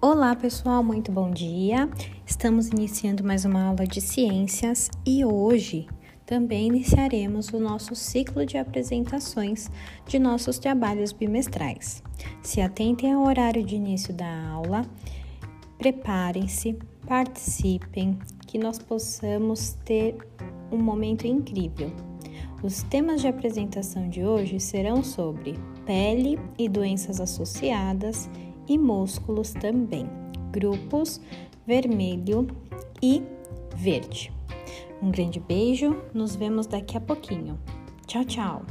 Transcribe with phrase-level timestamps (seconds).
[0.00, 1.90] Olá, pessoal, muito bom dia.
[2.24, 5.88] Estamos iniciando mais uma aula de ciências e hoje
[6.24, 9.68] também iniciaremos o nosso ciclo de apresentações
[10.06, 12.00] de nossos trabalhos bimestrais.
[12.44, 14.86] Se atentem ao horário de início da aula,
[15.78, 20.16] preparem-se, participem, que nós possamos ter
[20.70, 21.90] um momento incrível.
[22.62, 28.30] Os temas de apresentação de hoje serão sobre pele e doenças associadas
[28.68, 30.06] e músculos também,
[30.52, 31.20] grupos
[31.66, 32.46] vermelho
[33.02, 33.22] e
[33.76, 34.32] verde.
[35.02, 37.58] Um grande beijo, nos vemos daqui a pouquinho.
[38.06, 38.62] Tchau, tchau!